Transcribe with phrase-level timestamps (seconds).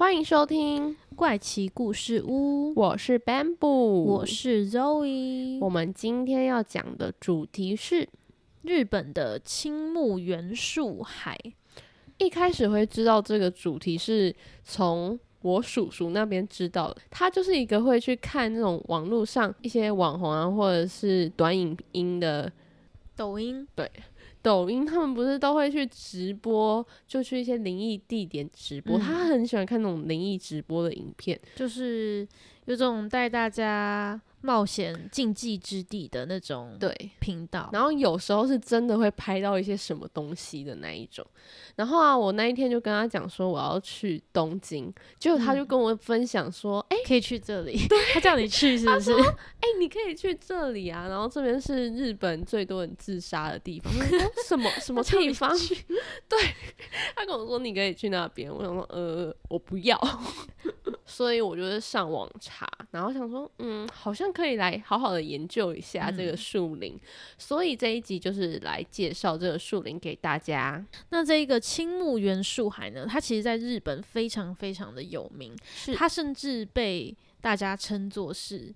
[0.00, 5.58] 欢迎收听怪奇故事屋，我是 Bamboo，我是 Zoe。
[5.60, 8.08] 我们今天要讲的主题是
[8.62, 11.38] 日本的青木原树海。
[12.16, 22.50] 一开始会知道这个主题是从我叔叔那边知道的，他就是一个会去看那种网络上一些网红啊，或者是短影音的
[23.14, 23.86] 抖音，对。
[24.42, 28.98] 抖音他们不是都会去直播，就去一些灵异地点直播。
[28.98, 32.26] 他很喜欢看那种灵异直播的影片，就是
[32.66, 34.20] 有种带大家。
[34.42, 41.22] 冒险禁忌之地的那种对频道，然后有时候是真的会拍到一些什么东西的那一种。
[41.76, 47.78] 然后啊，我那一天就跟他讲说我要去东京，结果他就跟我分享说，哎，可以去这里。
[48.14, 49.12] 他叫你去是不是？
[49.60, 51.06] 哎，你可以去这里啊。
[51.06, 53.92] 然后这边是日本最多人自杀的地方。
[54.48, 55.50] 什么什么地方？
[56.26, 56.38] 对，
[57.14, 58.50] 他跟我说你可以去那边。
[58.50, 60.00] 我想说，呃，我不要。
[61.04, 66.98] 所以我就是上网查，然后想说，嗯，好像可以来好好的研究一下这个树林。
[67.38, 70.84] 所以这一集就是来介绍这个树林给大家。
[71.10, 78.74] 那这一个青木原树海呢，它其实在日本非常非常的有名，是它甚至被大家称作是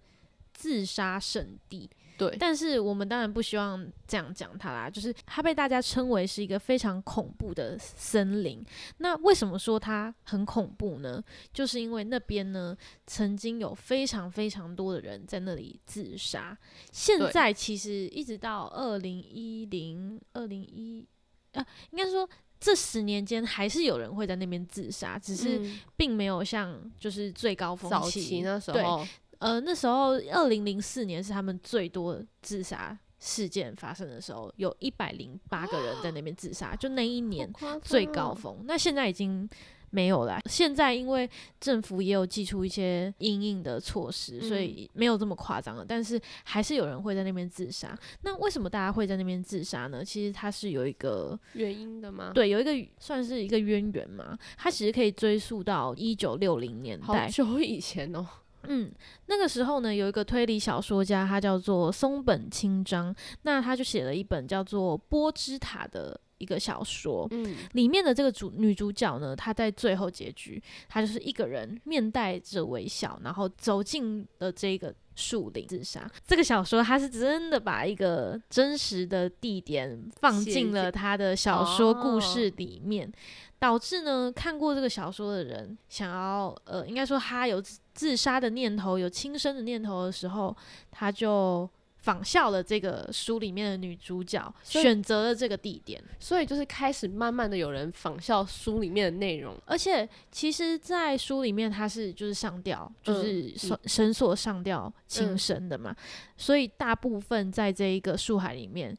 [0.52, 1.90] 自杀圣地。
[2.16, 8.64] 对，但是我们当然不希望这样讲它啦，就是它被大家称为是一个非常恐怖的森林。
[8.98, 11.22] 那为什么说它很恐怖呢？
[11.52, 12.76] 就是因为那边呢，
[13.06, 16.56] 曾经有非常非常多的人在那里自杀。
[16.92, 21.04] 现在其实一直到二零一零、二零一
[21.52, 22.28] 啊，应该说
[22.60, 25.60] 这十年间还是有人会在那边自杀，只是
[25.96, 29.04] 并没有像就是最高峰期那时候。
[29.44, 38.64] 呃，那时候二零零四年是他们最多自杀事件发生的时候，有一百零八个人在那边自杀，就那一年最高峰。
[38.64, 39.46] 那现在已经
[39.90, 40.40] 没有了。
[40.46, 41.28] 现在因为
[41.60, 45.84] 政府也有寄出一些应应的措施，所以没有这么夸张了。
[45.86, 47.94] 但是还是有人会在那边自杀。
[48.22, 50.02] 那为什么大家会在那边自杀呢？
[50.02, 52.32] 其实它是有一个原因的吗？
[52.34, 54.38] 对，有一个算是一个渊源嘛。
[54.56, 58.26] 它其实可以追溯到一九六零年代，好久以前哦。
[58.68, 58.92] 嗯，
[59.26, 67.26] 那个时候呢，有一个推理小说家，他叫做松本清张，那他就写了一本叫做《波之塔》的一个小说。
[67.30, 76.10] 嗯，里面的这个主女主角呢，她在最后结局，她就是一个人面带着微笑，然后走进了这个树林自杀。
[76.26, 83.12] 这个小说它是真的把一个真实的地点放进了他的小说故事里面。
[83.60, 87.62] 导致呢，看过这个小说的人想要，呃，应该说他有
[87.94, 90.54] 自杀的念头、有轻生的念头的时候，
[90.90, 91.66] 他就
[92.04, 96.02] 仿效了这个书里面的女主角，选择了这个地点。
[96.20, 105.96] 所以就是开始慢慢的有人仿效书里面的内容，而且其实，在书里面他是就是上吊，就是绳绳索上吊轻生的嘛，
[106.36, 108.94] 所以大部分在这一个树海里面。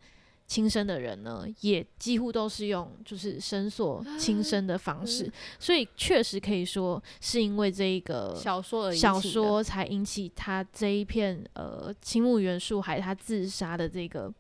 [0.48, 14.32] 轻生的人呢，也几乎都是用就是绳索轻生的方式，所以确实可以说是因为这一个小说小说才引起他这一片呃青木原树海他自杀的这个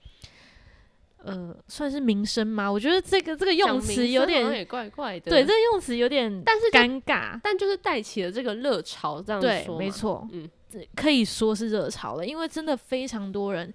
[1.17, 2.71] 呃算是名声吗？
[2.71, 10.47] 我觉得这个这个用词有点怪怪的，对，这个用词有点但是尴尬，但就是带起了这个热潮，这样对，没错，嗯，
[10.95, 13.73] 可以说是热潮了，因为真的非常多人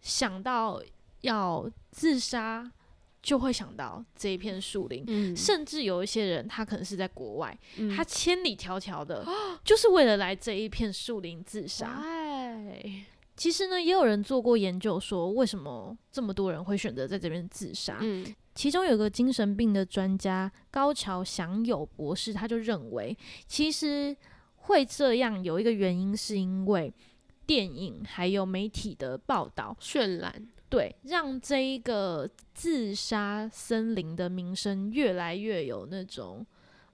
[0.00, 0.82] 想到。
[1.22, 2.70] 要自杀，
[3.22, 7.58] 就会想到这一片树林，甚至有一些人，他可能是在国外，
[7.96, 9.26] 他千里迢迢的，
[9.64, 12.02] 就是为了来这一片树林自杀。
[13.36, 17.96] 其实呢，也有人做过研究，说为什么这么多人会选择在这边自杀。
[18.00, 18.22] 嗯，
[18.54, 23.16] 其中有个精神病的专家高桥祥友博士，他就认为，
[23.46, 24.14] 其实
[24.56, 26.92] 会这样有一个原因，是因为
[27.46, 30.46] 电影还有媒体的报道渲染。
[30.70, 36.46] 对，让这一个自杀森林的名声越来越有那种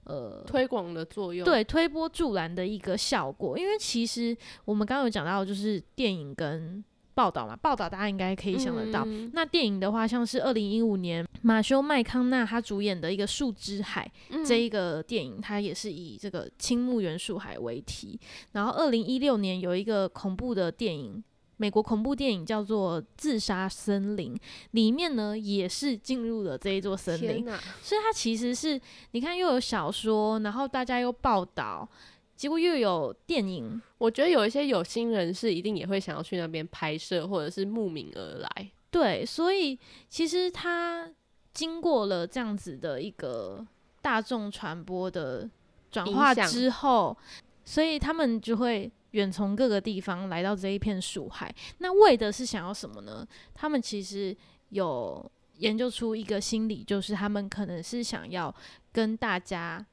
[0.05, 3.57] 呃推广的作用，对，推波助澜的一个效果。
[3.57, 4.35] 因为其实
[4.65, 6.83] 我们刚刚有讲到，就是电影跟
[7.13, 9.05] 报道嘛，报道大家应该可以想得到。
[9.33, 14.11] 那电影的话，像是二零一五年马修麦康纳他主演的一个《树之海》
[14.45, 18.19] 这一个电影，它也是以这个青木原树海为题。
[18.53, 21.23] 然后二零一六年有一个恐怖的电影，
[21.57, 24.33] 美国恐怖电影叫做《自杀森林》，
[24.71, 27.45] 里面呢也是进入了这一座森林。
[27.81, 28.79] 所以它其实是
[29.11, 31.87] 你看又有小说，然后大家又报道。
[32.35, 38.71] 结果又有电影，我觉得有一些有心人士一定也会想要去那边拍摄，或者是慕名而来。
[38.91, 39.75] 对，所以
[40.07, 41.11] 其实它
[41.51, 43.65] 经过了这样子的一个
[44.03, 45.49] 大众传播的
[45.89, 47.17] 转化之后，
[47.65, 51.53] 所以他们就会远从各个地方来到这一片树海。
[51.79, 53.27] 那为的是想要什么呢？
[53.53, 54.35] 他们其实
[54.69, 58.53] 有研究出一个心理，就是他们可能是想要
[58.91, 59.85] 跟大家。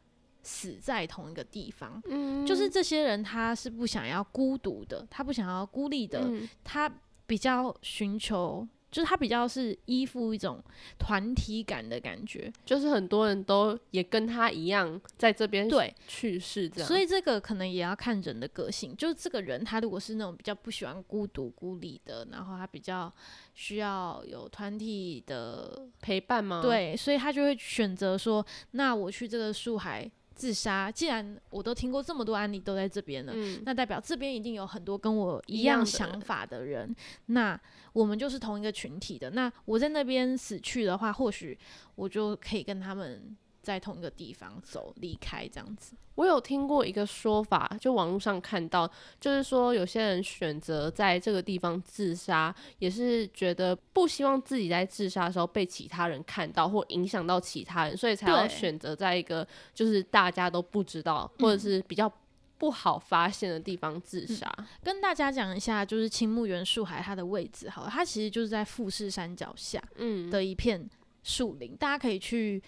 [0.46, 6.31] 死在同一个地方，嗯，就是这些人他是不想要孤独的，他不想要孤立的，
[6.62, 6.87] 他
[7.26, 10.62] 比较寻求，就是他比较是依附一种
[11.00, 23.12] 团体感的感觉，就是很多人都也跟他一样在这边对去世这样，所以这个可能也要看人的个性，就是这个人他如果是那种比较不喜欢孤独孤立的，然后他比较
[23.55, 26.62] 需要有团体的陪伴吗？
[26.62, 30.08] 对，所以他就会选择说，那我去这个树海。
[30.34, 33.32] 自杀，既然我都听过这么多案例都在这边了，
[33.64, 36.94] 那代表这边一定有很多跟我一样想法的人，
[37.26, 37.58] 那
[37.92, 39.31] 我们就是同一个群体的。
[39.31, 41.58] 那我在那边死去的话，或许
[41.94, 43.36] 我就可以跟他们。
[43.64, 48.88] 在同一个地方走离开这样子，我有听过一个说法，就网络上看到，
[49.19, 62.12] 就是说有些人选择在这个地方自杀，也是觉得不希望自己在自杀的时候被其他人看到或影响到其他人，所以才要选择在一个就是大家都不知道或者是比较
[62.58, 64.49] 不好发现的地方自杀。
[64.82, 70.88] 跟大家讲一下，就是青木原树海它的位置，好，它其实就是在富士山脚下，嗯，的一片
[71.22, 72.62] 树林，大家可以去。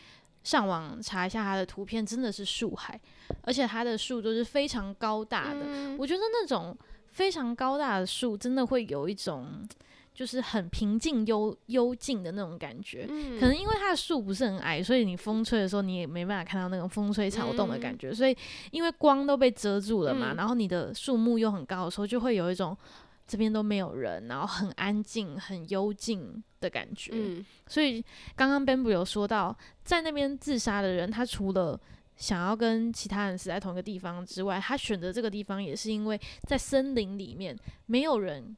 [0.46, 3.00] 上网查一下它的图片，真的是树海，
[3.42, 5.96] 而且它的树都是非常高大的。
[5.98, 6.76] 我觉得那种
[7.08, 9.68] 非常高大的树，真的会有一种
[10.14, 13.08] 就是很平静、幽幽静的那种感觉。
[13.40, 18.14] 可能因为它的树不是很矮，所以你风吹的时候，你也没办法看到那种风吹草动的感觉。
[18.14, 18.36] 所以
[18.70, 22.78] 因为光都被遮住了嘛，然后你的树木又很高的时候，就会有一种。
[23.26, 27.10] 这边都没有人，然后很安静、很幽静的感觉。
[27.12, 28.00] 嗯，所以
[28.36, 31.80] 刚刚 Bamboo 有说到，在那边自杀的人，他除了
[32.14, 38.56] 想要跟其他人死在同一个地方之外，他选择这个地方也是因为在森林里面没有人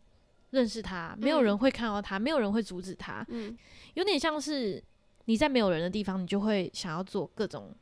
[0.50, 3.25] 认识他，没有人会看到他，没有人会阻止他。
[3.29, 3.56] 嗯，
[3.94, 4.85] 有点像是
[5.25, 7.75] 你在没有人的地方，你就会想要做各种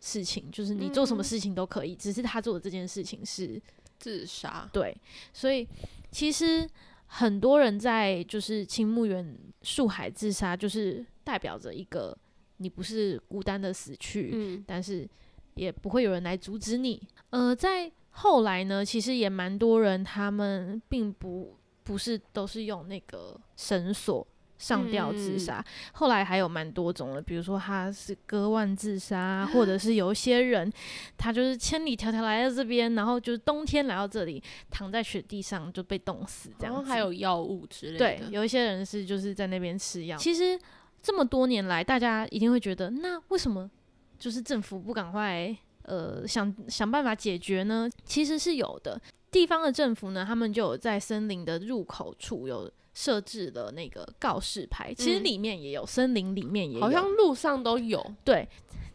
[0.00, 3.62] 事情，就是你做什么事情都可以，只是他做的这件事情是
[4.00, 4.68] 自杀。
[4.72, 4.92] 对，
[5.32, 5.68] 所以。
[6.12, 6.68] 其实
[7.06, 12.16] 很多人在就是青木原树海自杀，就是代表着一个
[12.58, 15.08] 你不是孤单的死去，嗯，但是
[15.54, 17.02] 也不会有人来阻止你。
[17.30, 24.26] 呃，在后来呢，其实也蛮多人，他们并不不是都是用那个绳索。
[24.62, 25.62] 上吊自杀，
[25.94, 30.72] 后来还有蛮多种的，比如说他是割腕自杀，或者是有一些人，
[31.18, 36.84] 他就是千里迢迢来到这边，然后就是冬天来到这里，躺在雪地上就被冻死这样。
[36.84, 37.98] 还有药物之类的。
[37.98, 40.16] 对，有一些人是就是在那边吃药。
[40.16, 40.56] 其实
[41.02, 43.68] 这么多年来，大家一定会觉得，那为什么
[44.16, 47.90] 就是政府不赶快呃想想办法解决呢？
[48.04, 49.00] 其实是有的，
[49.32, 52.70] 地方的政府呢，他们就有在森林的入口处有。
[52.94, 58.04] 设置的那个告示牌，其实里面也有，森林里面也有，好像路上都有。
[58.24, 58.46] 对，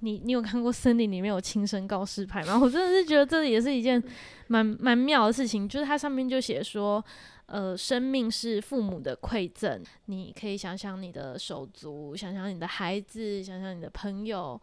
[0.02, 2.58] 你你有看过森林里面有轻声告示牌吗？
[2.62, 4.02] 我真的是觉得这也是一件
[4.48, 7.04] 蛮蛮妙的事情，就是它上面就写说，
[7.48, 14.62] 呃，生命是父母的馈赠，你可以想想你的手足，想想你的孩子，想想你的朋友，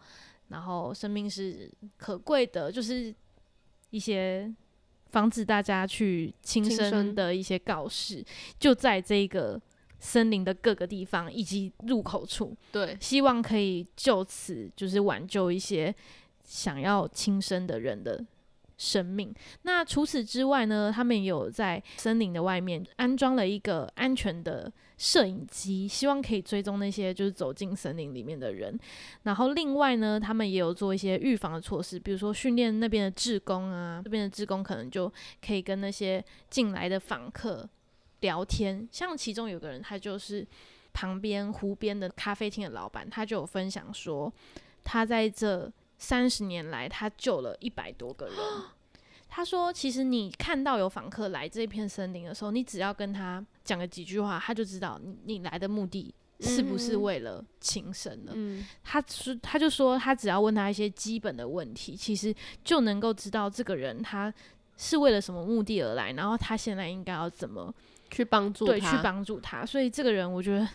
[0.48, 3.12] 然后生命是可贵的，就是
[3.90, 4.54] 一些。
[5.14, 8.24] 防止大家去轻生的一些告示，
[8.58, 9.60] 就在这个
[10.00, 12.52] 森林的各个地方以及入口处。
[12.72, 15.94] 对，希望可以就此就是挽救一些
[16.42, 18.26] 想要轻生的人的。
[18.84, 19.34] 生命。
[19.62, 20.92] 那除此之外呢？
[20.94, 28.78] 他们也有在森林的外面安装了一个安全的摄影机，希望可以追踪那些就是走进森林里面的人。
[29.22, 35.10] 然后另外呢，他们也有做一些预防的措施，比如说训练那边的志工啊，这边的志工可能就
[35.44, 37.66] 可以跟那些进来的访客
[38.20, 38.86] 聊天。
[38.92, 40.46] 像其中有个人，他就是
[40.92, 44.30] 旁边湖边的咖啡厅的老板，他就有分享说，
[44.84, 45.72] 他在这。
[46.04, 48.36] 三十年来，他救了一百多个人，
[49.26, 58.32] 他说，其实你看到有访客来这片森林的时候，你只要跟他讲个几句话，他就知道你你来的目的是不是为了情神了。
[58.34, 64.32] 嗯，他说他就说，他只要问他一些基本的问题，其实就能够知道这个人他
[64.76, 67.74] 是为了什么目的而来，然后他现在应该要怎么
[68.10, 69.64] 去帮助对去帮助他。
[69.64, 70.68] 所以这个人，我觉得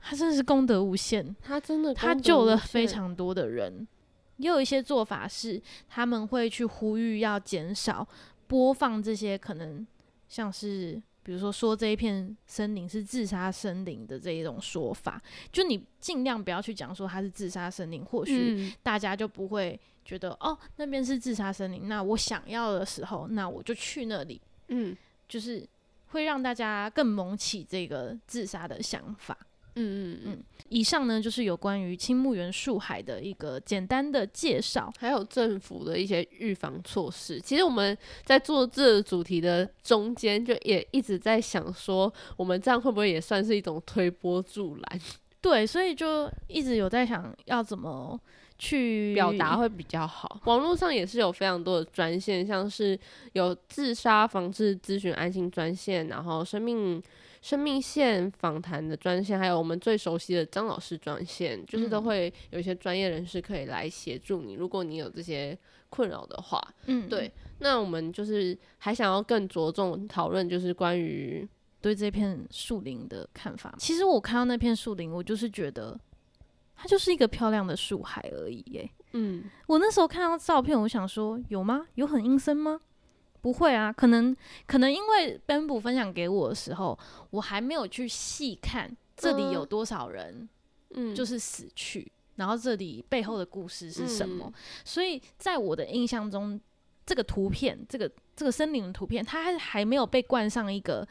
[0.00, 3.86] 他真的是功德无限，他真的他救了非常多的人。
[4.38, 8.06] 也有一些做法是，他们会去呼吁要减少
[8.46, 9.86] 播放这些可能
[10.28, 15.22] 像是，比如说说这一片森林是自杀森林的这一种说法，
[15.52, 24.96] 就你尽量不要去讲说它是自杀森林，或许大家就不会觉得哦那边是自杀森林，那我想要的时候，那我就去那里，嗯，
[25.28, 25.66] 就是
[26.08, 29.36] 会让大家更萌起这个自杀的想法。
[29.76, 37.40] 嗯嗯嗯，以上呢就是有关于青木原树海的一个简单的介绍，还有政府的一些预防措施。
[37.40, 45.00] 其实我们在做这主题的中间，就也一直在想说，我们这样会不会也算是一种推波助澜？
[45.40, 48.16] 对，所以就一直有在想要怎么
[48.56, 50.40] 去表达会比较好。
[50.44, 52.96] 网络上也是有非常多的专线，像是
[53.32, 57.02] 有自杀防治咨询安心专线，然后生命。
[57.44, 64.54] 生命线访谈的专线，还有我们最熟悉的张老师专线，就是都会有一些专业人士可以来协助你。
[64.54, 65.56] 如果你有这些
[65.90, 67.30] 困扰的话，嗯，对。
[67.58, 71.46] 那我们就是还想要更着重讨论，就是关于
[71.82, 73.74] 对这片树林的看法。
[73.76, 76.00] 其实我看到那片树林，我就是觉得
[76.74, 78.64] 它就是一个漂亮的树海而已。
[78.70, 81.86] 耶，嗯，我那时候看到照片，我想说，有吗？
[81.96, 82.80] 有很阴森吗？
[83.44, 84.34] 不会啊，可能
[84.66, 86.98] 可能因为 Bamboo 分享给我的时候，
[87.28, 90.48] 我还没有去细看这里有多少人，
[90.94, 94.50] 嗯，就是死去，然后这里背后的故事是什么。
[94.82, 96.58] 所以在我的印象中，
[97.04, 101.06] 这个图片，这个这个森林的图片，它还还没有被冠上一个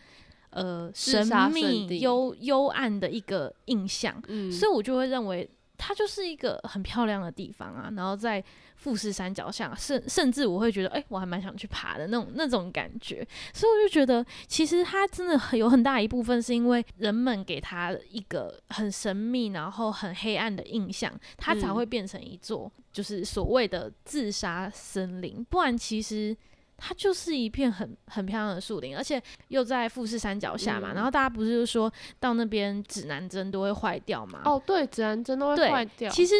[0.49, 5.47] 呃神秘幽幽暗的一个印象，嗯，所以我就会认为
[5.77, 8.43] 它就是一个很漂亮的地方啊，然后在。
[8.75, 25.41] 富士山脚下，甚甚至我会觉得，哎，我还蛮想去爬的那种那种感觉，所以我就觉得，其实它真的很有很大一部分是因为人们给它一个很神秘，然后很黑暗的印象，它才会变成一座就是所谓的自杀森林。
[25.45, 26.35] 不然，其实
[26.85, 30.93] 它就是一片很很漂亮的树林，而且又在富士山脚下嘛。
[30.93, 34.41] 然后大家不是说到那边指南针都会坏掉吗？
[34.43, 36.09] 哦，对，指南针都会坏掉。
[36.09, 36.35] 其实。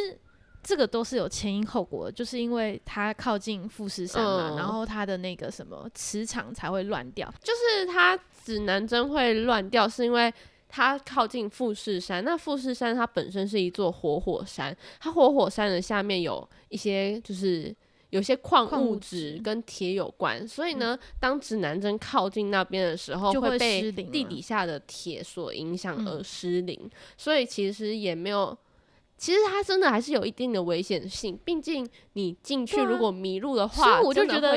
[0.66, 7.30] 这个都是有前因后果，就是因为它靠近富士山嘛，然后它的那个什么磁场才会乱掉。
[7.44, 10.34] 就是它指南针会乱掉，是因为
[10.70, 12.24] 它靠近富士山。
[12.24, 17.76] 那富士山它本身是一座活火山，它活火山的下面有一些就是
[18.14, 26.80] 有些矿物质跟铁有关，所以呢，当指南针靠近那边的时候，会被地底下的铁所影响而失灵。
[27.18, 28.56] 所以其实也没有。
[29.16, 34.52] 其实它真的还是有一定的危险性，毕竟你进去如果迷路的话，所以我就觉得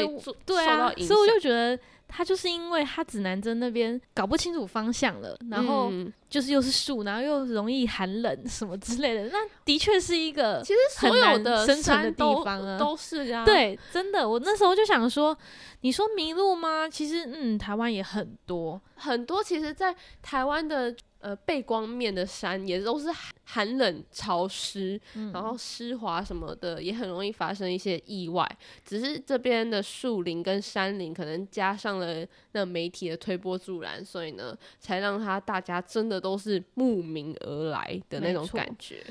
[0.45, 5.93] 对啊，所以我就觉得它就是因为他指南针那边搞不清楚方向了，然后
[6.29, 15.37] 就是又是树，然后又容易寒冷什么之类的，那的确是一个其实所有的生存的地方啊，都是啊，对，真的，我那时候就想说，
[15.81, 16.89] 你说迷路吗？
[16.89, 20.95] 其实嗯，台湾也很多很多，其实，在台湾的。
[21.19, 23.09] 呃，背光面的山也都是
[23.45, 25.01] 寒冷潮湿，
[25.33, 28.47] 然后湿滑什么的，也很容易发生一些意外。
[28.85, 39.05] 只是这边的树林跟山林可能加上了那媒体的推波助澜，所以呢，才让他大家真的都是慕名而来的那种感觉。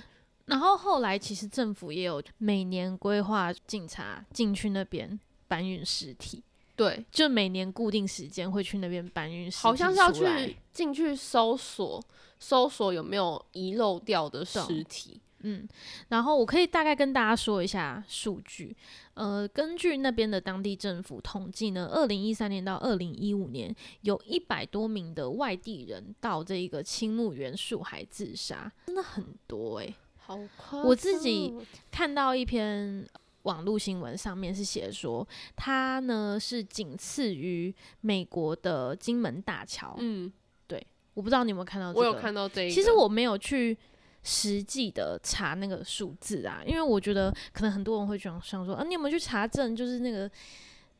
[0.46, 6.44] 然后后来其实政府也有每年规划警察进去那边搬运尸体。
[6.76, 12.04] 对，就每年固定时间会去那边搬运尸体好像是要去进去搜索，
[12.38, 15.22] 搜索有没有遗漏掉的尸体。
[15.48, 15.68] 嗯，
[16.10, 18.76] 然后我可以大概跟大家说一下数据。
[19.14, 31.54] 呃，根据那边的当地政府统计呢，二零一三年到二零一五年，有一百多名的外地人到这个青木原树海自杀，真的很多哎，好夸我自己
[31.92, 33.08] 看到一篇。
[33.46, 39.96] 网络新闻上面是写说，它呢是仅次于美国的金门大桥。
[39.98, 40.32] 嗯，
[40.68, 40.86] 对，
[41.16, 41.92] 我不知道你有没有看到。
[41.92, 42.70] 我有看到这一。
[42.70, 43.78] 其实我没有去
[44.24, 50.30] 实际的查那个数字啊，因为我觉得可能很多人会想想说，啊，你有没有去查证，就是那个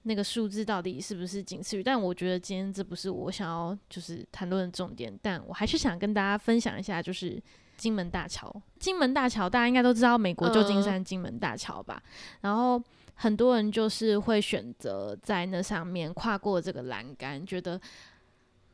[0.04, 1.84] 那个数字到底是不是仅次于？
[1.84, 7.42] 但我觉得今天这不是我想要就是谈论的重点，但我还是想跟大家分享一下，就是。
[7.78, 12.02] 金门大桥，金门大桥，大家应该都知道美国旧金山金门大桥吧？
[12.42, 12.82] 然后
[13.16, 17.80] 很多人就是会选择在那上面跨过这个栏杆，觉得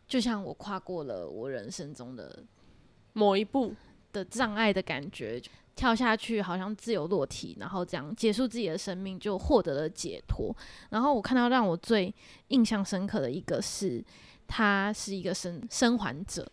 [0.08, 2.44] 就像我跨过了我人生中的
[3.14, 3.74] 某一步。
[4.14, 5.42] 的障碍的感觉，
[5.74, 10.54] 跳下去好像自由落体，然后这样结束自己的生命，就获得了解脱。
[10.90, 12.14] 然后我看到让我最
[12.50, 14.04] 印象深刻的一个是，
[14.50, 16.46] 他是一个生生还者，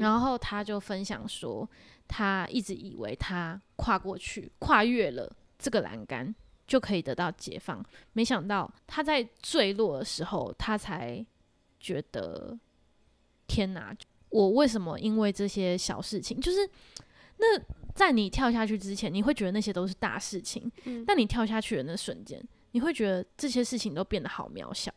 [0.00, 1.68] 然后他就分享说，
[2.12, 6.34] 他一直以为他跨过去，跨越了这个栏杆。
[6.64, 7.84] 就可以得到解放。
[8.14, 11.22] 没想到他在坠落的时候，他才
[11.78, 12.58] 觉得
[13.46, 13.94] 天哪！
[14.30, 16.40] 我为什么因为这些小事情？
[16.40, 16.66] 就是
[17.36, 17.60] 那
[17.94, 20.70] 在你跳下去之前，你会觉得那些都是大事情。
[20.84, 21.04] 嗯。
[21.04, 24.90] 但你跳下去的那瞬间，你会觉得这些事情都变得好渺小。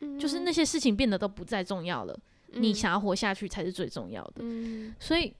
[0.00, 0.18] 嗯。
[0.18, 2.20] 就是那些事情变得都不再重要了。
[2.50, 2.62] 嗯。
[2.62, 4.40] 你想要活下去才是最重要的。
[4.40, 4.94] 嗯。
[5.00, 5.32] 所以。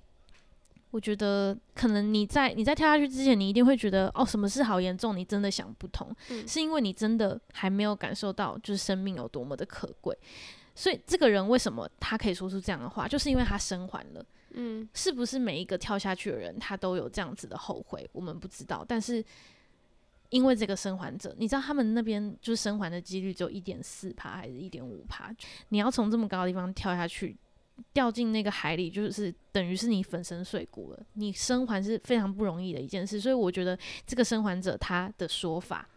[0.92, 5.16] 我觉得可能你在你在跳下去之前，你一定会觉得哦，什么事好严重？
[5.16, 6.14] 你真的想不通，
[6.46, 10.16] 是因为你真的还没有感受到，就是生命有多么的可贵。
[10.75, 14.25] 所以这个人为什么他可以说出这样的话，就是因为他生还了。
[14.50, 18.06] 嗯，是不是每一个跳下去的人他都有这样子的后悔？
[18.12, 18.84] 我们不知道。
[18.87, 19.25] 但是
[20.28, 25.34] 因为这个生还者，你知道他们那边就是生还的几率只有一点四趴还是一点五趴？
[25.70, 27.34] 你要从这么高的地方跳下去。
[27.92, 31.06] 掉进那个海里，就是等于是你粉身碎骨了。
[31.14, 33.76] 你生还是非常不容易的一件事，所以我觉得
[34.06, 35.88] 这个生还者他的说法，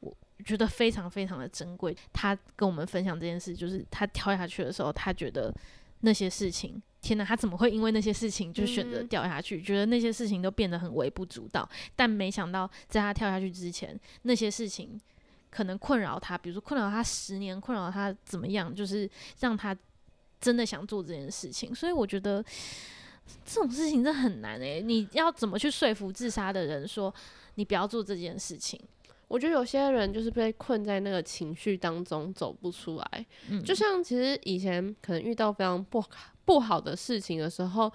[0.00, 0.14] 我
[0.44, 1.96] 觉得非常非常的珍贵。
[2.12, 5.54] 他跟我们分享这件事，就是他跳下去的时候，他觉得
[6.00, 9.62] 那些事情，天哪，他怎么会因为那些事情就选择掉下去？
[9.62, 11.68] 觉得那些事情都变得很微不足道。
[11.96, 15.00] 但没想到，在他跳下去之前，那些事情
[15.50, 19.08] 可能困扰他，比如说困扰他十年，困扰他怎么样，就是
[19.40, 19.76] 让他。
[20.42, 22.44] 真的想做这件事情，所以我觉得
[23.44, 24.82] 这种事情真的很难诶。
[24.82, 27.14] 你要怎么去说服自杀的人说
[27.54, 28.78] 你不要做这件事情？
[29.28, 33.26] 我觉得有些人就是被困在那个情绪当中走不出来。
[33.48, 36.04] 嗯，就像其实以前可能遇到非常不
[36.44, 37.90] 不好的事情的时候，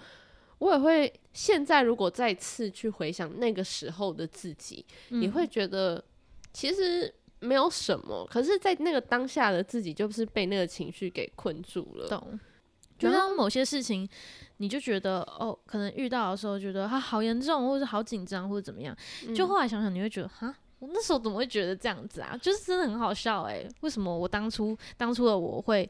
[0.59, 6.01] 我也会现在如果再次去回想那个时候的自己，也会觉得
[6.53, 7.13] 其实。
[7.39, 12.07] 没有什么，可是，在那个当下的自己，就是被那个情绪给困住了。
[12.07, 12.39] 懂，
[12.97, 14.07] 就当某些事情，
[14.57, 18.95] 你就觉得哦，可能遇到的时候，觉得它好严重，或者好紧张，或者怎么样。
[19.35, 22.35] 就后来想想，你会觉得，哈，我那时候怎么会觉得这样子啊？
[22.41, 23.69] 就是真的很好笑诶。
[23.81, 25.87] 为什么我当初当初的我会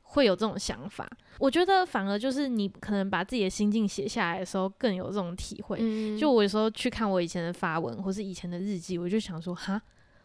[0.00, 1.06] 会有这种想法？
[1.38, 5.78] 我觉得反而就是你可能把自己的心境写下来的时候，更有这种体会。
[6.18, 9.80] 就我有时候去看我以前的发文，或是以前的日记，我就想说，哈。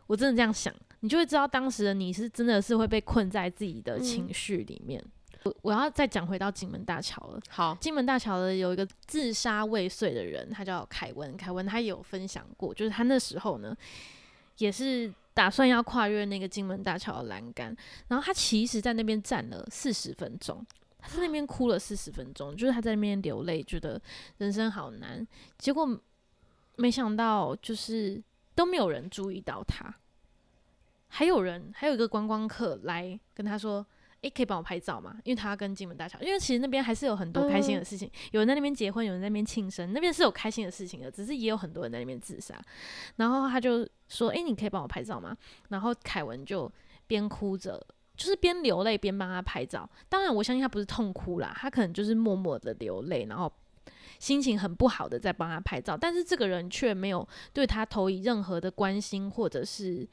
[0.08, 5.04] 我真的这样想，你就会知道当时的你是真的是会被困在自己的情绪里面。
[5.44, 7.40] 我我要再讲回到金门大桥了。
[7.50, 11.38] 好，金门大桥的有一个自杀未遂的人，他叫凯文。
[11.38, 13.76] 凯文他有分享过，就是他那时候呢，
[14.58, 17.76] 也是打算要跨越那个金门大桥的栏杆，
[18.08, 20.66] 然后他其实在那边站了四十分钟，
[21.00, 24.02] 他在那边哭了四十分钟，就是他在那边流泪，觉得
[24.38, 25.28] 人生好难。
[25.60, 25.88] 结果
[26.76, 28.22] 没想到就是。
[28.56, 29.94] 都没有人注意到他，
[31.10, 33.86] 还有人还有一个观光客来跟他说
[34.22, 42.60] ：“诶，可以帮我拍照吗？”因为他要跟金门大桥，因为其实那边还是有很多开心的事情，有人在那边结婚，有人在那边庆生，那边是有开心的事情的，只是也有很多人在那边自杀。
[43.18, 45.36] 然后他就说：“诶，你可以帮我拍照吗？”
[45.70, 46.72] 然后凯文就
[47.08, 49.90] 边哭着，就是边流泪边帮他拍照。
[50.08, 53.52] 当然，我相信他不是痛哭啦，他可能就是默默的流泪，然后。
[54.20, 60.08] 心情很不好的在帮他拍照，但是这个人却没有对他投以任何的关心，或者是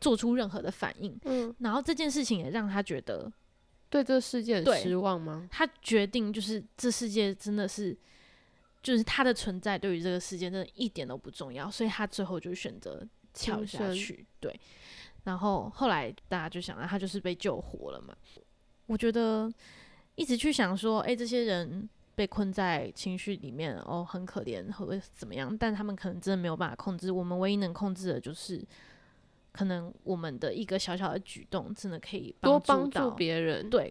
[0.00, 1.18] 做出任何的反应。
[1.24, 3.30] 嗯，然后这件事情也让他觉得
[3.88, 5.48] 对这个世界很失望吗？
[5.50, 7.96] 他决定就是这世界真的是，
[8.82, 14.26] 就是他的存在对于这个世界真的一点都不重要，所以他最后就选择跳下去。
[14.40, 14.58] 对，
[15.24, 18.16] 然后后来大家就想到，他就是被救活了嘛。
[18.86, 19.52] 我觉得
[20.16, 21.88] 一直去想说，哎，这些人。
[22.20, 25.56] 被困在情绪里面哦，很可怜，会怎么样？
[25.56, 27.10] 但他们可能真的没有办法控制。
[27.10, 28.62] 我们唯一能控制的就是，
[29.52, 33.90] 可能我们的一个小小的举动，真的可以多帮助别人，对，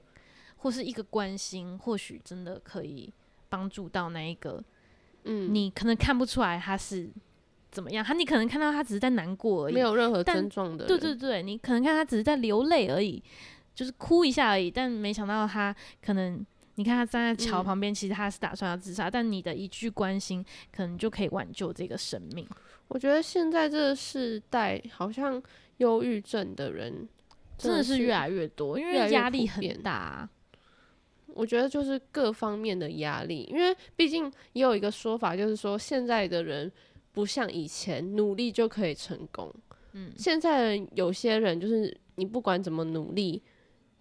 [0.57, 3.11] 或是一个关心，或许真的可以
[3.49, 4.63] 帮助到那一个。
[5.23, 7.09] 嗯，你可能看不出来他是
[7.71, 10.85] 怎么样，他你可能看到他只是在难过而已，没有任何症状的。
[10.85, 13.23] 对对对，你可能看他只是在流泪而已，
[13.73, 16.45] 就是哭一下而已，但没想到他可能。
[16.79, 22.47] 你看他站在桥旁边，其实他是打算要自杀，但你的一句关心，可能就可以挽救这个生命。
[22.87, 25.43] 我觉得现在这个时代，好像
[25.79, 27.05] 忧郁症的人
[27.57, 30.29] 真的是越来越多，因为压力很大。
[31.33, 36.71] 我觉得就是各方面的压力，因为毕竟也有一个说法，就是说现在的人
[37.11, 39.53] 不像以前努力就可以成功。
[39.91, 43.43] 嗯，现在有些人就是你不管怎么努力，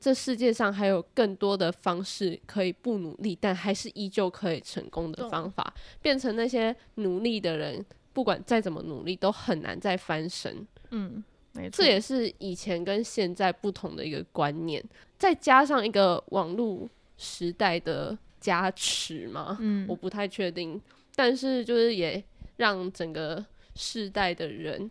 [0.00, 10.66] 这世界上还有更多的方式可以不努力，但还是依旧可以成功的方法，变成那些努力的人，不管再怎么努力，都很难再翻身。
[10.90, 14.82] 嗯，没错，这也是以前跟现在不同的一个观念，
[15.18, 20.80] 再加上一个网络时代的加持嘛，嗯，我不太确定，
[21.16, 22.22] 但是就是也
[22.56, 24.90] 让整个世代的人。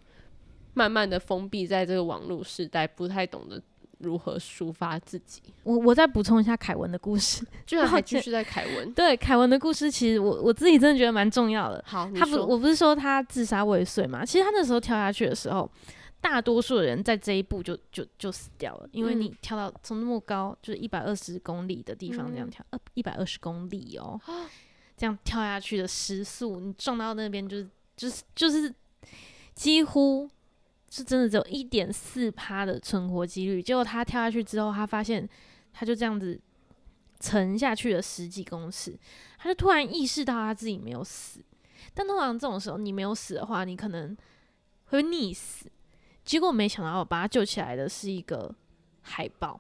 [0.74, 3.60] 慢慢的封闭在这个网络时代，不太懂得
[4.00, 5.42] 如何抒发自己。
[5.64, 8.94] 我我再补充一下凯文的故事， 居然还继续在凯文。
[8.94, 11.84] 对凯文的故事，其实我我自己真的觉得蛮重要的。
[11.88, 14.26] 好，他不，我不是说他自杀未遂嘛？
[14.26, 15.70] 其实他那时候跳下去的时候，
[16.22, 24.20] 大多数人在这一步就就就死掉了，因为你跳到从那么高，就是一百二十公里的地方这样跳，呃，一百二十公里哦，
[24.98, 28.74] 这样跳下去的时速，你撞到那边就是就是就是
[29.54, 30.30] 几乎。
[30.90, 35.28] 是真的只有一点四趴的存活几率，结果他跳下去之后，他发现
[35.74, 36.40] 他就这样子
[37.20, 38.98] 沉下去了十几公尺，
[39.38, 41.44] 他就突然意识到他自己没有死。
[41.94, 44.16] 但通常这种时候，你没有死的话，你可能
[44.86, 45.70] 会溺死。
[46.24, 48.54] 结果没想到，把他救起来的是一个
[49.02, 49.60] 海豹，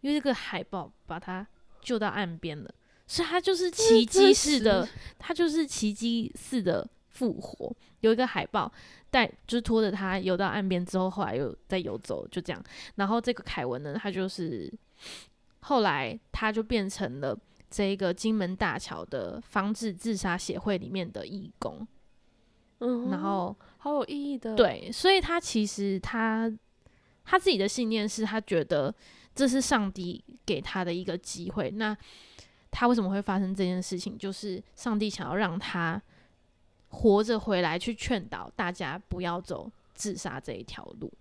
[0.00, 1.46] 因为这个海豹把他
[1.80, 2.72] 救到岸边了，
[3.06, 7.74] 所以他就是奇迹似的，他就是奇迹似的复活。
[8.00, 8.70] 有一个海豹。
[9.10, 12.62] 带就是拖着他游到岸边之后，后来又再游走，就这样。
[12.96, 14.70] 然后这个凯文呢，他就是
[15.60, 17.34] 后来他就变成了
[17.70, 21.88] 这个金门大桥的防治自杀协会里面的义工。
[22.80, 24.54] 嗯，然后好有意义的。
[24.54, 26.52] 对，所以他其实他
[27.24, 28.94] 他自己的信念是他觉得
[29.34, 31.70] 这是上帝给他的一个机会。
[31.70, 31.96] 那
[32.70, 34.18] 他为什么会发生这件事情？
[34.18, 36.02] 就是上帝想要让他。
[36.88, 41.12] 活着回来去劝导大家不要走自杀这一条路，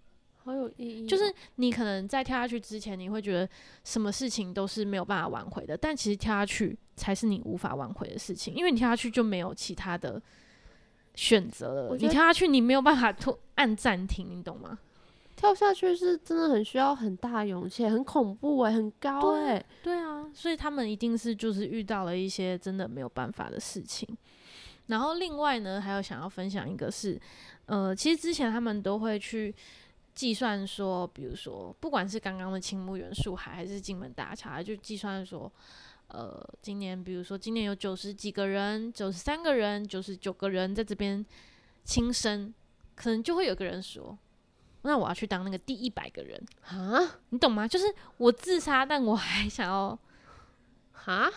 [0.44, 1.08] 好有意义。
[1.08, 3.48] 就是你可能在跳下去之前，你会觉得
[3.84, 10.22] 什么事情都是没有办法挽回的，但其实跳下去才是你无法挽回的事情，因为你跳下去就没有其他的
[11.16, 11.98] 选择了。
[11.98, 14.80] 你跳下去，你没有办法拖按暂停，你懂吗？
[15.36, 19.64] 跳下去是真的很需要很大勇气，很恐怖哎，很高哎。
[19.84, 24.08] 对啊，所以他们一定是就是遇到了一些真的没有办法的事情。
[24.88, 27.20] 然后另外呢，还有想要分享一个是，
[27.66, 29.54] 呃，其实之前他们都会去
[30.16, 35.52] 计算说，比如说，不管是刚刚的青木元素海还是金门大桥，就计算说，
[36.08, 41.24] 呃，今年比如说今年有九十几个人，九十三个人，九十九个人在这边
[41.84, 42.54] 轻生，
[42.96, 44.18] 可能就会有个人说，
[44.84, 47.68] 那我要去当那个第一百个人啊，你懂吗？
[47.68, 50.00] 就是我自杀，但我还想要
[51.06, 51.30] 啊。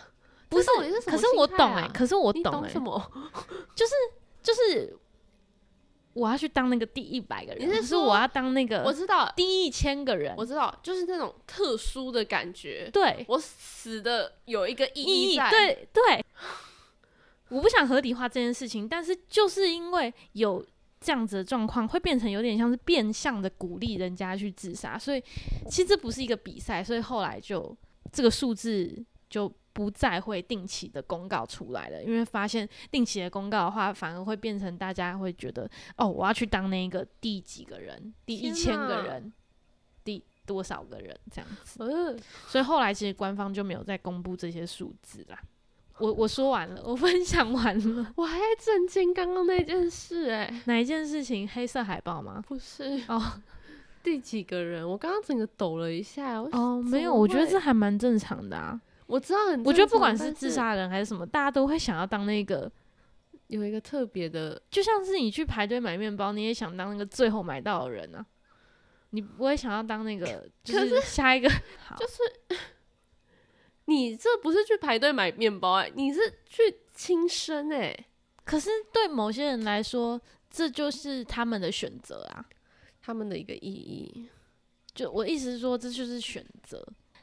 [0.51, 0.67] 不是，
[1.07, 3.01] 可是我懂哎，可是我懂哎，什么？
[3.75, 3.93] 就 是
[4.43, 4.99] 就是，
[6.13, 8.83] 我要去当那个第一百个人，你是说我要当那个？
[8.83, 12.91] 我知道第一千个人，我知道，就是那种特殊的感觉。
[12.93, 15.51] 对，我死的有一个意义在。
[15.51, 16.25] 对对，
[17.49, 20.67] 我不想合理化这件事情，但是就是因为有
[21.01, 25.23] 这样子的状况，会变成有点像是变相的鼓励人家去自杀，所以
[25.69, 27.77] 其实这不是一个比赛，所以后来就
[28.11, 29.49] 这个数字就。
[29.81, 35.67] 不再会定期的公告出来了，因为发现定期的公告的话，反而会变成大家会觉得，
[35.97, 39.33] 哦，我要去当那个第几个人，第一千个人，
[40.05, 42.19] 第多少个人这样子。
[42.47, 45.39] 所以后来其实官方就没有再公布这些数字啦。
[45.97, 51.49] 我我说完了，我分享完了， 我还在震惊刚刚那件事，哎，哪一件事情？
[51.49, 52.45] 黑色海报吗？
[52.47, 53.41] 不是哦，
[54.03, 54.87] 第几个人？
[54.87, 56.39] 我刚刚整个抖了一下。
[56.53, 58.79] 哦，没有，我觉得这还蛮正常的啊。
[59.11, 62.71] 我知道，我觉得不管是自杀人还是什么，大家都会想要当那个
[63.49, 68.25] 有一个特别的，就像是你去排队买面包，你也想当那个最后买到的人啊。
[69.13, 71.49] 你不会想要当那个， 就是下一个，
[71.99, 72.61] 就是
[73.87, 76.63] 你这不是去排队买面包哎，你是去
[76.95, 78.07] 轻生哎。
[78.45, 82.45] 可是对某些人来说，这就是他们的选择啊，
[83.03, 84.29] 他们的一个意义。
[84.95, 86.81] 就我意思是说，这就是选择。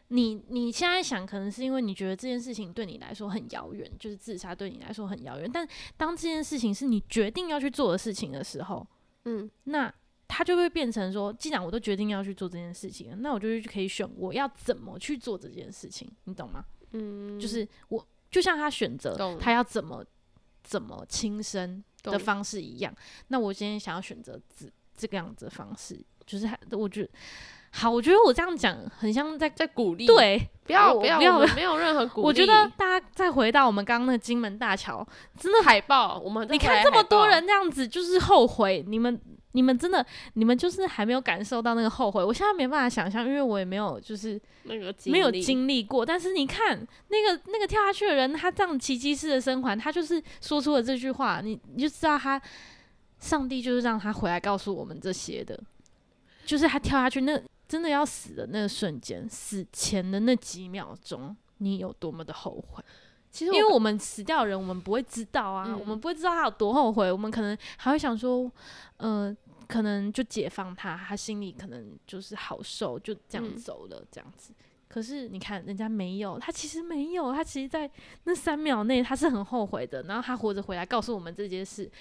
[0.09, 5.49] 你你现在想，可能是因为你觉得这件事情对你来说很遥远，就是自杀对你来说很遥远。
[5.51, 5.67] 但
[5.97, 8.87] 当这件事情是你决定要去做的事情的时候，
[9.25, 9.93] 嗯，那
[10.25, 16.63] 它就会变成说，既然我都决定要去做这件事情，那我就可以选我要怎么去做这件事情，你懂吗？
[16.91, 20.05] 嗯，就是我就像他选择他要怎么
[20.63, 22.95] 怎么轻生的方式一样，
[23.27, 24.65] 那我今天想要选择这
[24.95, 27.09] 这个样子的方式，就是我觉得。
[27.79, 31.19] 好，我觉得我这样讲很像在在鼓励，对，不要不要，
[31.53, 32.25] 没有任何鼓励。
[32.25, 35.07] 我觉得大家再回到我们刚刚那金门大桥，
[35.39, 42.23] 真的海报，我们你看这么多人这样子，就是后悔，你们你们真的，你们就是还没有感受到那个后悔。
[42.23, 46.03] 我现在没办法想象，因为我也没有就是那个没有经历过。
[46.03, 46.75] 但是你看
[47.09, 52.41] 那个那个跳下去的人，他这样奇迹式的生还，他就是说出了这句话，你你就知道他
[53.19, 55.59] 上帝就是让他回来告诉我们这些的，
[56.43, 62.83] 就是他跳下去那真的要死的那个瞬间，死前的那几秒钟，你有多么的后悔。
[63.29, 68.51] 其实，因为我们死掉的人，我们不会知道啊，我们不会知道他有多后悔，我们可能还会想说，
[68.97, 69.35] 呃。
[69.67, 74.53] 可能就解放他，他心里可能就是好受，就这样走了这样子。
[74.87, 77.91] 可是你看人家没有，他其实没有，他其实，在
[78.23, 80.01] 那三秒内他是很后悔的。
[80.03, 81.91] 然后他活着回来告诉我们这件事，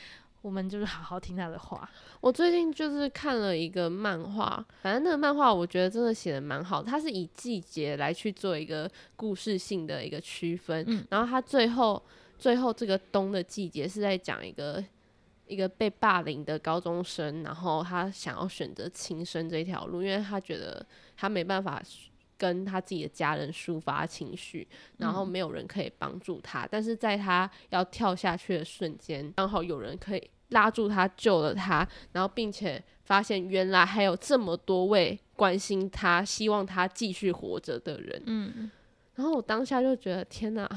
[0.47, 1.91] 我们就是好好听他的话。
[2.21, 11.07] 我最近就是看了一个漫画，反正那个漫画我觉得真的写的蛮好，它是以季节来去做一个故事性的一个区分。
[11.11, 12.01] 然后他最后
[12.39, 14.85] 最后这个冬的季节是在讲一个。
[15.49, 20.85] 一个被霸凌的高中生，然后他想要选择轻生这条路，因为他觉得
[21.17, 21.81] 他没办法
[22.37, 26.67] 跟他自己的家人抒发情绪，然后没有人可以帮助他。
[26.69, 38.23] 但是在他要跳下去的瞬间，刚好有人可以拉住他，救了他，然后并且发现原来还有这么多位关心他、希望他继续活着的人。
[38.27, 38.71] 嗯，
[39.15, 40.69] 然后我当下就觉得 天哪！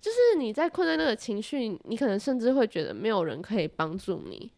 [0.00, 4.50] 就是你在困在那个情绪，你可能甚至会觉得没有人可以帮助你，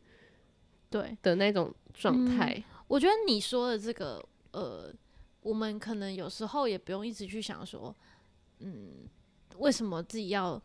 [0.89, 2.63] 对的那种状态。
[2.89, 4.93] 我觉得你说的这个，呃，
[5.43, 7.95] 我们可能有时候也不用一直去想说，
[8.61, 9.07] 嗯，
[9.59, 10.61] 为什么自己要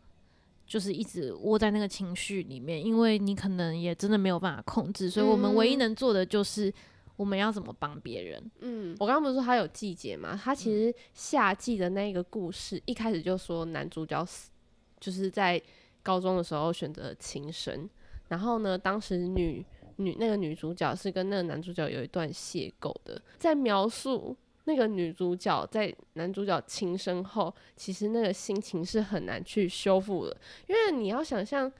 [0.66, 2.84] 就是一直窝在那个情绪里面？
[2.84, 6.72] 因为你可能也真的没有办法控制，所以我们唯一能做的就是
[7.16, 8.50] 我们要怎么帮别人。
[8.60, 10.38] 嗯，我刚刚不是说他有季节嘛？
[10.42, 14.50] 他其实夏季的那个故事一开始就说男主角死。
[14.98, 15.60] 就是在
[16.02, 17.88] 高中的时候选择轻生，
[18.28, 19.64] 然后呢，当时女
[19.96, 24.34] 女那个女主角是跟那个男主角有一段邂逅的，在描述
[24.66, 30.36] 那个女主角在男主角轻生后，其实那个心情是很难去修复的，
[30.68, 31.72] 因为你要想象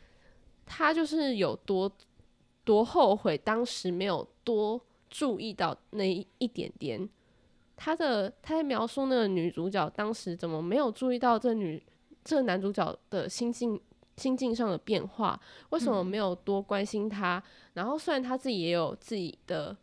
[0.64, 1.90] 他就是有多
[2.64, 6.04] 多后悔，当时没有多注意到那
[6.38, 7.08] 一点点，
[7.76, 11.82] 他的他在描述那个女主角当时怎么没有注意到这女。
[12.28, 13.80] 这男主角的心境
[14.16, 17.40] 心境上的变化，为什么没有多关心他？
[17.74, 19.76] 然后虽然他自己也有自己的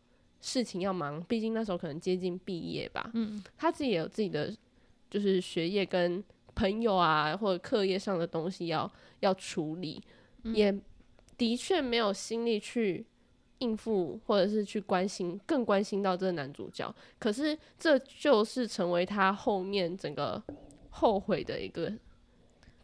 [0.46, 3.10] 事情要忙，毕竟那时候可能接近毕业吧。
[3.14, 4.54] 嗯，他自己也有自己的
[5.08, 6.22] 就是学业跟
[6.54, 10.02] 朋友啊，或者课业上的东西要要处理，
[10.42, 10.70] 也
[11.38, 13.06] 的确没有心力去
[13.60, 16.94] 应付或者是去关心，更关心到这个男主角。
[17.18, 20.42] 可是这就是成为他后面整个
[20.90, 21.90] 后悔的一个。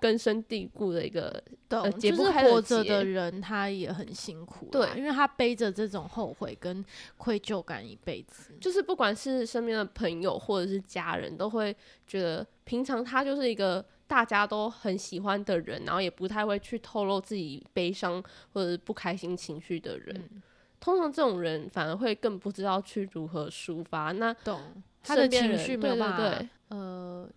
[0.01, 6.85] 根深蒂固的一个，对，就是活着的人，他也很辛苦，对，因为他背着这种后悔跟
[7.19, 8.55] 愧疚感一辈子。
[8.61, 20.43] 就是不管是身边的朋友或者是家人，都会觉得平常他就是一个大家都很喜欢的人，然后也不太会去透露自己悲伤或者不开心情绪的人。
[20.81, 24.13] 通常这种人反而会更不知道去如何抒发。
[24.13, 27.29] 那懂他的情绪没有办法，呃，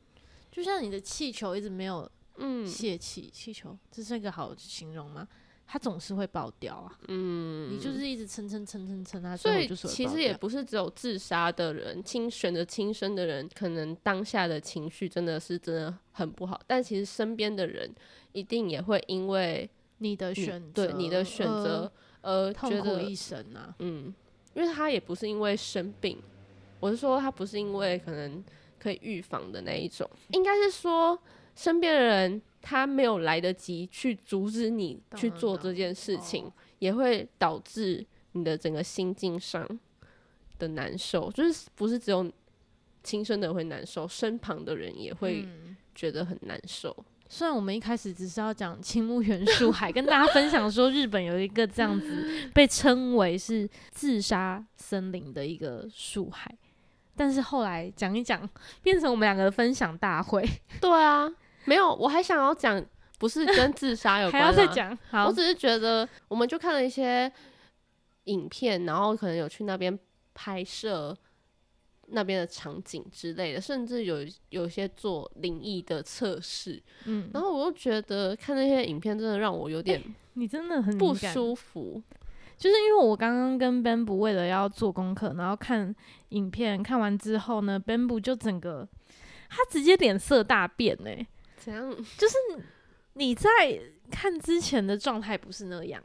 [0.50, 2.10] 就像你的气球一直没有。
[2.38, 5.28] 嗯，泄气气球，这是一个好形容吗？
[5.66, 7.00] 它总是会爆掉啊。
[7.08, 16.60] 嗯，你就是一直撑撑撑撑撑，它所以其实也不是只有自杀的人，轻选择轻生的人，可能当下的情绪真的是真的很不好。
[16.68, 17.90] 但其实身边的人
[18.34, 19.68] 一定也会因为
[20.00, 21.92] 你的选择，对你的选择
[22.22, 23.74] 而痛苦一生啊。
[23.80, 24.14] 嗯，
[24.54, 26.22] 因为他也不是因为生病，
[26.82, 28.44] 我是说他不是因为可能
[28.78, 31.18] 可以预防的那一种，应该是说。
[31.56, 39.68] 身边的人，他没有来得及去阻止你去做这件事情，也会导致你的整个心境上
[40.58, 41.32] 的难受。
[41.32, 42.32] 就是不是只有
[43.04, 45.48] 亲生的会难受，身旁的人也会
[45.94, 46.96] 觉得很难受。
[47.30, 56.56] 虽然我们一开始只是要讲青木原树海，跟大家分享说日本有一个这样子 被称为是自杀森林的一个树海，
[57.16, 58.48] 但是后来讲一讲，
[58.84, 60.48] 变成我们两个的分享大会。
[60.80, 61.32] 对啊。
[61.66, 62.84] 没有，我还想要讲，
[63.20, 64.98] 不是跟自杀有 关，还要再讲。
[65.10, 67.32] 好，我只是觉得，我们就看了一些
[68.26, 69.98] 影片，然后可能有去那边
[70.34, 71.16] 拍摄
[72.08, 74.18] 那边的场景之类的，甚至有
[74.50, 76.82] 有些做灵异的测试。
[77.06, 82.02] 嗯，然后我又觉得看那些影片真的让我有点，你真的很不舒服。
[82.56, 85.94] 就是因为我刚刚跟 Bamboo 为了要做功课，然后看
[86.30, 88.88] 影片，看完之后呢，Bamboo 就整个
[89.50, 91.26] 他直接脸色大变哎。
[91.64, 91.90] 怎样？
[92.18, 92.36] 就是
[93.14, 93.50] 你在
[94.12, 96.02] 看之前的状态不是那样，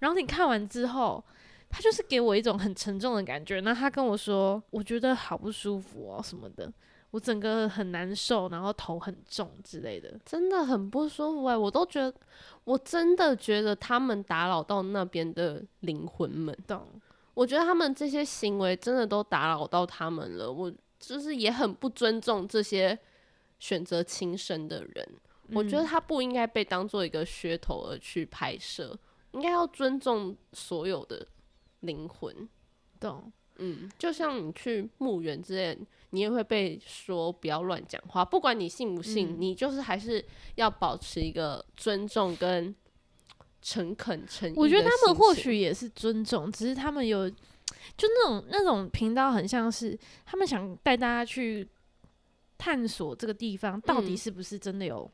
[0.00, 1.22] 然后你看完之后，
[1.70, 3.60] 他就是给我一种很沉重的感觉。
[3.60, 6.72] 那他跟我说，我觉得好不舒服哦什么的，
[7.10, 11.56] 我整个很难受，然后头很重之类的，真的很不舒服哎！
[11.56, 12.12] 我都觉得，
[12.64, 16.56] 我真的觉得他们打扰到那边的灵魂们。
[16.66, 16.86] 懂？
[17.34, 20.50] 我觉得他们这些行为真的都打扰到他们了。
[20.50, 22.98] 我就是也很不尊重这些
[23.58, 25.08] 选择轻生的人。
[25.52, 28.96] 我觉得他不应该被当做一个噱头而去拍摄，
[29.32, 31.26] 应该要尊重所有的
[31.80, 32.48] 灵魂。
[33.00, 33.32] 懂？
[33.56, 35.78] 嗯，就像你去墓园之类，
[36.10, 40.24] 你也会被说不要乱讲话，不管你信不信，你就是还是
[40.56, 42.74] 要保持一个尊重跟。
[43.60, 47.36] 诚恳诚意，我觉得他们或许也是尊重，只是他们有就
[48.06, 51.68] 那种那种频道，很像是他们想带大家去
[52.58, 55.10] 探索这个地方到底是不是真的有，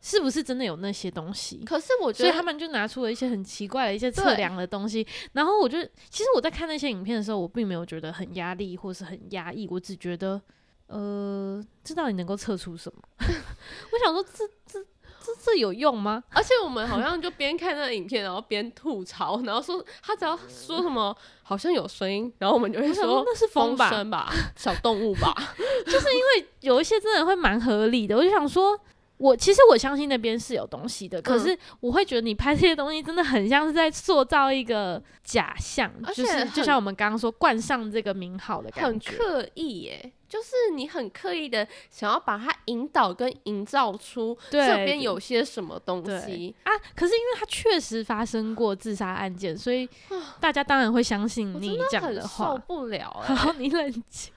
[0.00, 1.64] 是不是真的有那些东西。
[1.64, 5.04] 可是我觉得，所以他们就拿出了一些很奇怪的一些测量的东西。
[5.32, 10.40] 然后我觉得，其实我在看那些影片的时候，我并没有觉得很压力或是很压抑，我只觉得，
[10.86, 13.02] 呃，这到底能够测出什么？
[13.18, 14.86] 我想说，这这。
[15.26, 16.22] 这这有用吗？
[16.30, 25.34] 而且我们好像就边看那个影片，然后边吐槽，然后说他只要说什么好像有声音，然后我们就会说那是风声吧，小动物吧。
[25.84, 28.78] 就是因为有一些真的会蛮合理的，我就想说，
[29.16, 40.12] 我其实我相信那边是有东西的，可是我会觉得你拍这些东西真的很像是在塑造一个假象，就是就像我们刚刚说冠上这个名号的感觉，很刻意耶。
[40.28, 46.54] 就是你很刻意的想要把它引导跟营造出这边有些什么东西。
[46.64, 49.88] 啊，可是因为它确实发生过自杀案件，所以
[50.40, 52.48] 大家当然会相信你讲的话。
[52.48, 54.32] 受不了， 好，你冷静。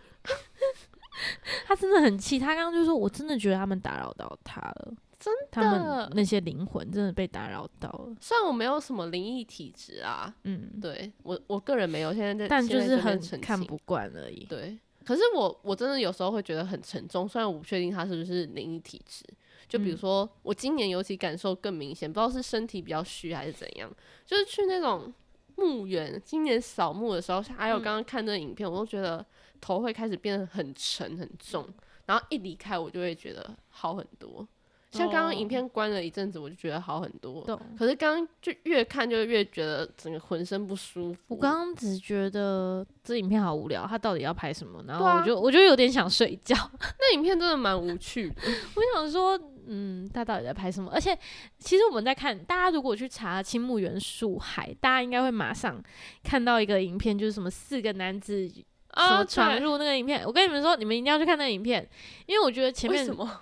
[1.66, 8.16] 他真的很气，他刚刚就说：“我真的觉得他们打扰到他了，真的，他们那些灵魂真的被打扰到了。
[8.22, 14.78] 虽然我没有什么灵异体质啊，嗯，对我我个人没有，现在在，但就是很看不惯而已，对。”
[15.10, 19.26] 可是我我真的有时候会觉得很沉重，虽然我不确定他是不是灵异体质。
[19.68, 23.92] 就比如说我今年尤其感受更明显，不知道是身体比较虚还是怎样，
[24.24, 25.12] 就是去那种
[25.56, 29.26] 墓园，今年扫墓的时候，还有刚刚看那影片，我都觉得
[29.60, 31.68] 头会开始变得很沉很重，
[32.06, 34.48] 然后一离开我就会觉得好很多。
[34.92, 37.44] 像刚刚影片关了一阵子，我就觉得好很多。
[37.78, 41.20] 可是刚刚就越看就越觉得整个浑身不舒服。
[41.28, 44.84] 我刚刚只觉得这影片好无聊，他到底要拍什么？
[44.88, 46.56] 然后我就我就有点想睡觉。
[47.00, 48.36] 那影片真的蛮无趣的。
[48.76, 50.90] 我想说，嗯，他到底在拍什么？
[50.92, 51.16] 而且
[51.60, 55.80] 其实我们在看，大家如果去查青木原树海，大家应该会马上
[56.24, 58.52] 看到一个影片，就是什么四个男子
[58.92, 60.24] 啊闯入那个影片。
[60.26, 61.88] 我跟你们说，你们一定要去看那个影片，
[62.26, 63.40] 因为我觉得前面什么？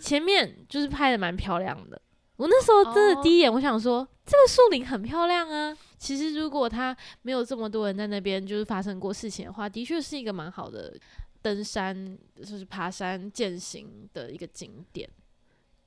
[0.00, 2.00] 前面就是拍的蛮漂亮的，
[2.36, 5.76] 我那时候真的第一眼我想说，这个树林很漂亮啊。
[5.98, 10.94] 其实如果它没有这么多人在那边，就是发生过事情的话，的确是一个蛮好的
[11.40, 15.08] 登山，就是爬山践行的一个景点。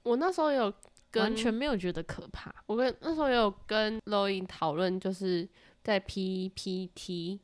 [0.04, 0.74] 我那时候有
[1.16, 2.54] 完全没有觉得可怕。
[2.66, 5.48] 我跟那时候有跟 Loin 讨论，就是
[5.84, 7.40] 在 PPT。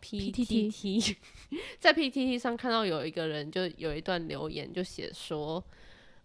[0.00, 1.16] P T T，
[1.78, 5.62] 在 P T T 上看到有一个人就有一段留言，就写说，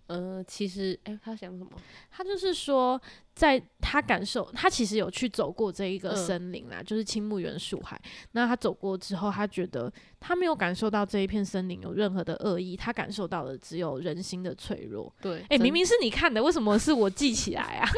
[0.07, 1.71] 呃，其实，哎，他想什么？
[2.11, 3.01] 他就是说，
[3.33, 7.99] 在他感受，他其实有去走过这一个森林啦，就是青木原树海。
[8.33, 15.11] 那他走过之后，他觉得他没有感受到这一片森林有任何的恶意，他感受到的只有人心的脆弱。
[15.21, 17.89] 对，哎，明明是你看的，为什么是我记起来啊？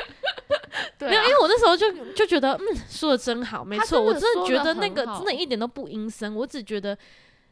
[0.99, 6.97] 对，没有，因为我那时候就就觉得，嗯，说的真好，没错，我真的觉得那个真的一点都不阴森，我只觉得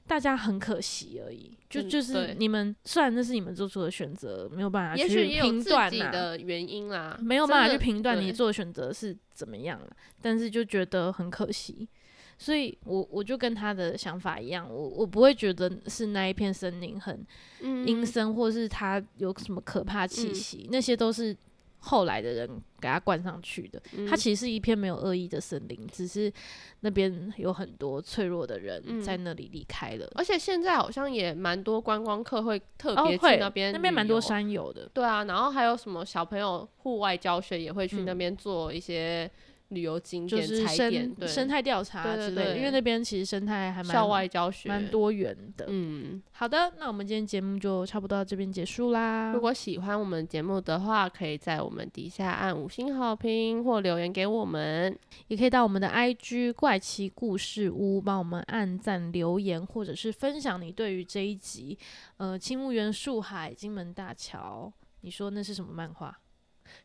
[0.08, 1.58] 大家很可惜而已。
[1.70, 9.88] 就就是你们虽然那是你们做出的选择，没有办法去评断的原因啦，没有办法去评断你做的选择是怎么样了，
[10.22, 11.90] 但是就觉得很可惜，
[12.38, 17.26] 所以我我就跟他的想法一样，我我不会觉得是那一片森林很
[17.62, 21.36] 阴森，或是它有什么可怕气息，那些都是。
[21.86, 26.32] 后来的人给他灌上去的，它其实是一片没有恶意的森林，只是
[26.80, 30.10] 那边有很多脆弱的人在那里离开了。
[30.15, 34.89] 而且现在好像也蛮多观光客会特别去那边，那边蛮多山友的。
[34.93, 39.30] 对啊，然后还有什么小朋友户外教学也会去那边做一些。
[39.74, 45.65] 旅游景点、踩点、生态调查之类的，因为那边其实生态还蛮校外教学，蛮多元的。
[45.69, 49.32] 嗯，好的，那我们今天节目就差不多到这边结束啦。
[49.34, 54.97] 如果喜欢我们节目的话，可以在我们底下按五星好评或留言给我们，
[55.28, 61.78] 也可以到我们的 IG 怪奇故事屋帮我们按赞留言，或者是分享你对于这一集
[62.17, 64.71] 呃青木原树海金门大桥，
[65.01, 66.19] 你说那是什么漫画？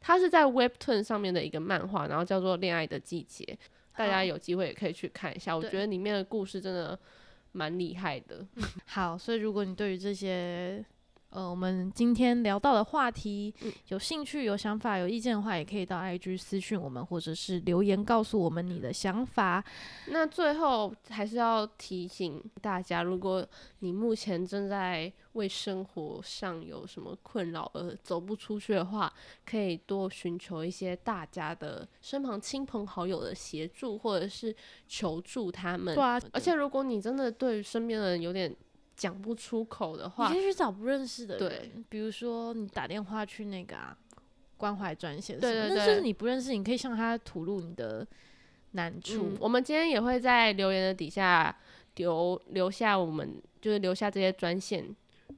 [0.01, 3.45] 它是在 Webtoon 上面的一个漫画，然后叫做《恋爱的季节》，
[3.97, 5.57] 大家有机会也可以去看一下。
[5.57, 6.99] 我觉得里面的故事真的
[7.53, 8.47] 蛮厉害的。
[8.87, 10.85] 好，所以如果你对于这些。
[11.31, 13.55] 呃，我们今天聊到的话题，
[13.89, 19.63] 有兴趣、有想法、有意见的话，也可以到 IG 私讯我们，或者是留言告诉我们你的想法。
[20.07, 23.47] 那最后还是要提醒大家，如果
[23.81, 29.13] 你目前正在为生活上有什么困扰而走不出去的话，
[29.45, 34.57] 可以多寻求一些大家的身旁亲朋好友的协助，或者是
[34.87, 35.95] 求助他们。
[35.95, 38.57] 对啊，而且如果你真的对身边的人有点。
[38.99, 43.97] 讲不出口的话，你可以去找不认识的人，比如说你打电话去那个啊
[44.57, 48.05] 关怀专线，对对对，那就是你不认识，你可以向他吐露你的
[48.73, 49.37] 难处。
[49.39, 51.57] 我们今天也会在留言的底下
[51.95, 54.85] 留留下，我们就是留下这些专线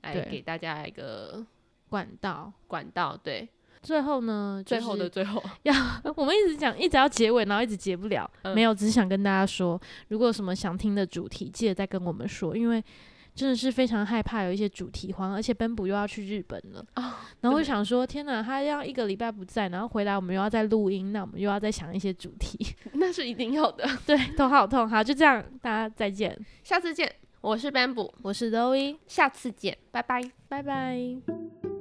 [0.01, 1.45] 来给大家一个
[1.91, 2.51] 管道。
[2.67, 3.15] 管道。
[3.23, 3.47] 对，
[3.83, 5.43] 最后呢，最后的最后。
[5.65, 5.75] 要
[6.17, 12.83] 我们一直讲，一直要结尾，然后一直结不了，没有，只是想跟大家说，如果有什么想听的主题，记得再跟我们说，因为。
[13.35, 17.21] 真的是非常害怕有一些主题荒，而且奔补又要去日本了啊！
[17.41, 22.59] 然后我想说，天哪，他要一个礼拜不在，然后回来我们又要再录音，那我们又要再想一些主题，
[22.95, 23.89] 那是一定要的。
[24.07, 24.89] 对，头好痛。
[24.89, 27.11] 好，就这样，大家再见，下次见。
[27.41, 31.80] 我是奔补，我是 Zoe，下次见，拜拜，拜拜。